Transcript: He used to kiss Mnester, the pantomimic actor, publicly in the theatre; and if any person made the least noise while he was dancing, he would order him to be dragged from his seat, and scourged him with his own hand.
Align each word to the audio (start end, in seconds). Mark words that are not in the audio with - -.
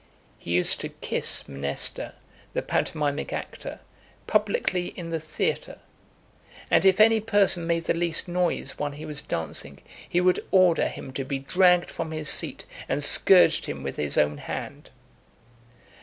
He 0.39 0.49
used 0.53 0.81
to 0.81 0.89
kiss 0.89 1.43
Mnester, 1.47 2.13
the 2.53 2.63
pantomimic 2.63 3.31
actor, 3.31 3.81
publicly 4.25 4.87
in 4.87 5.11
the 5.11 5.19
theatre; 5.19 5.77
and 6.71 6.83
if 6.85 6.99
any 6.99 7.19
person 7.19 7.67
made 7.67 7.83
the 7.83 7.93
least 7.93 8.27
noise 8.27 8.79
while 8.79 8.89
he 8.93 9.05
was 9.05 9.21
dancing, 9.21 9.77
he 10.09 10.19
would 10.19 10.43
order 10.49 10.87
him 10.87 11.13
to 11.13 11.23
be 11.23 11.37
dragged 11.37 11.91
from 11.91 12.09
his 12.09 12.29
seat, 12.29 12.65
and 12.89 13.03
scourged 13.03 13.67
him 13.67 13.83
with 13.83 13.97
his 13.97 14.17
own 14.17 14.39
hand. 14.39 14.89